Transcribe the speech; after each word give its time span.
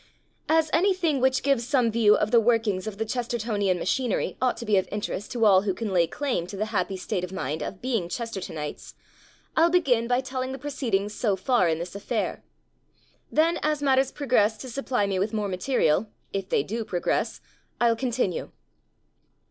As 0.49 0.71
anything 0.73 1.21
which 1.21 1.43
gives 1.43 1.67
some 1.67 1.91
view 1.91 2.15
of 2.17 2.31
the 2.31 2.39
workings 2.39 2.87
of 2.87 2.97
the 2.97 3.05
Chestertonian 3.05 3.77
machinery 3.77 4.35
ought 4.41 4.57
to 4.57 4.65
be 4.65 4.75
of 4.77 4.87
interest 4.91 5.31
to 5.33 5.45
all 5.45 5.61
who 5.61 5.75
can 5.75 5.93
lay 5.93 6.07
claim 6.07 6.47
to 6.47 6.57
the 6.57 6.65
happy 6.73 6.97
state 6.97 7.23
of 7.23 7.31
mind 7.31 7.61
of 7.61 7.83
being 7.83 8.09
Chestertonites, 8.09 8.95
I'll 9.55 9.69
begin 9.69 10.07
by 10.07 10.19
telling 10.19 10.53
the 10.53 10.57
proceedings 10.57 11.13
so 11.13 11.35
far 11.35 11.69
in 11.69 11.77
this 11.77 11.93
affair. 11.93 12.43
Then 13.31 13.59
as 13.61 13.83
matters 13.83 14.11
progress 14.11 14.57
to 14.61 14.69
supply 14.71 15.05
me 15.05 15.19
with 15.19 15.33
more 15.33 15.47
ma 15.47 15.57
terial 15.57 16.07
(if 16.33 16.49
they 16.49 16.63
do 16.63 16.83
progress) 16.83 17.39
I'll 17.79 17.95
con 17.95 18.09
tinue. 18.09 18.49